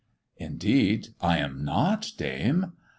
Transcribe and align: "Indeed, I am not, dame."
"Indeed, 0.47 1.09
I 1.21 1.37
am 1.37 1.63
not, 1.63 2.13
dame." 2.17 2.73